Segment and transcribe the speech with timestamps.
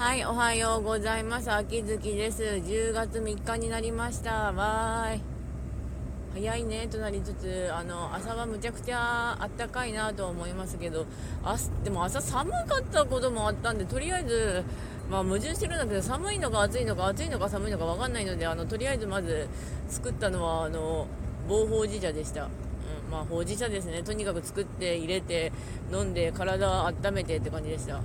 [0.00, 1.52] はい、おはようございます。
[1.52, 2.42] 秋月です。
[2.42, 4.50] 10月3日になりました。
[4.50, 5.20] わーい。
[6.32, 11.04] 早いねとなりつつ、あの、朝はむちゃくちゃあったかいなと思いますけど、
[11.44, 14.64] あでも朝寒かったこともあったんで、とりあえず、
[15.10, 19.50] まあ矛盾してるんだけど、寒いのか暑いのか暑いのか寒いのかわかんないので、あの、とりあえずまず
[19.90, 21.08] 作ったのは、あの、
[21.46, 22.44] 防法寺茶でした。
[22.44, 22.48] うん、
[23.12, 24.02] まあ、ほうじ茶ですね。
[24.02, 25.52] とにかく作って入れて
[25.92, 28.00] 飲んで体温めてって感じでした。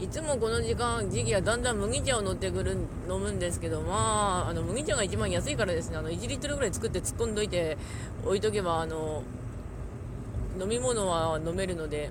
[0.00, 2.72] いつもこの時間、時期はだんだん麦茶を乗ってくる、
[3.06, 7.76] 飲むんですけど、まあ、あの、麦茶が一番安いからですね、あの、1リットルぐらい作って突っ込んどいて、
[8.24, 9.22] 置いとけば、あの、
[10.58, 12.10] 飲み物は飲めるので、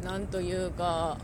[0.00, 0.06] うん。
[0.06, 1.18] なんというか、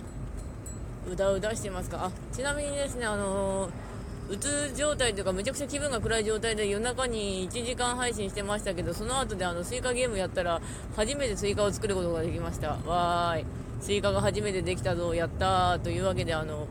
[1.11, 2.05] うだうだしてますか。
[2.05, 3.88] あ、ちなみにですね、あのー
[4.30, 10.60] うつ状態というかめちゃくちゃ気分が暗い状態で夜中に1時間配信してましたけどその後であのスイカゲームやったら
[10.95, 12.77] 初めてスイカを作ることができました。
[12.86, 13.45] わーい。
[13.80, 16.66] スイカが初めてできたぞやったというわけであの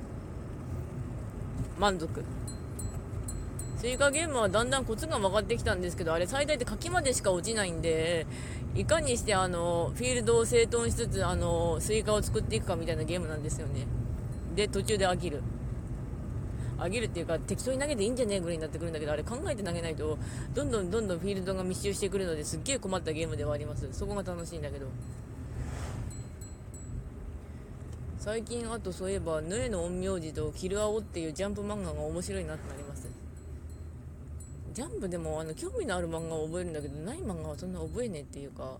[1.79, 2.23] 満足。
[3.77, 8.25] スイカゲームはだんだんコツが分かってきたんですけどあれ最大で柿までしか落ちないんで
[8.75, 13.87] いかにしてあのフィールドを整頓しつつあのスイカを作っていくかみたいなゲームなんですよね。
[14.55, 15.41] で途中で飽きる。
[16.81, 20.17] 上げるっていうか適当に投げていいんじゃねえぐらいになってくるんだけどあれ考えて投げないと
[20.53, 23.87] どんどんどんどんフィールドが密集してくるのですっげえ困ったゲームではあります。
[23.91, 24.87] そこが楽しいんだけど。
[28.19, 33.07] 最近あとそういえば「ヌエの陰陽師」と「キルアオ」っていうジャンプ漫画が面白いなってなります。
[34.73, 38.77] ジャンプでもあの興味のある漫画を覚えるんだけどない漫画はそんな覚えねえっていうか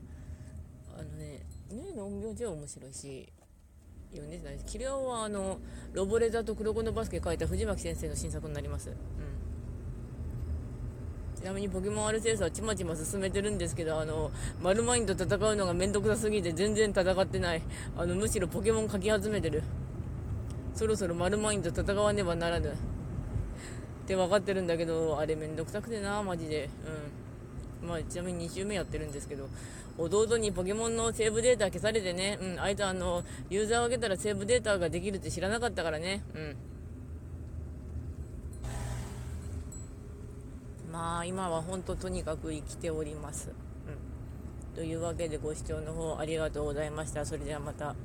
[0.95, 3.33] あのね「ヌエの陰陽師」は面白いし
[4.11, 5.59] 読んでないですキルアはあの
[5.93, 8.95] ロボレザと黒子のバスケ書いた藤巻先生の新作になります、うん、
[11.39, 17.61] ちなみにポケモンアルセウスはちまちま進めてるんですけどあのマルマインと戦うのがめんどくさすぎて全然戦ってない。
[17.95, 19.63] あのむしろポケモン書き始めてる。
[20.73, 22.69] そろそろマルマインと戦わねばならぬ。
[22.69, 22.73] っ
[24.07, 26.65] て分かってるんだけどあれめんどくさくてなマジで。
[26.65, 27.26] うん。
[27.81, 29.47] まあ、ちなみに2週目やってるんですけど、
[29.97, 36.55] 弟にポケモンのセーブデータ消されてね、うん、あいつあの、ユーザーを上げたらセーブデータができるって知らなかったからね、うん。
[40.91, 43.49] まあ、今は本当とにかく生きております。
[43.87, 44.75] うん。
[44.75, 47.25] というわけでご視聴の方ありがとうございました。
[47.25, 47.95] それではまた。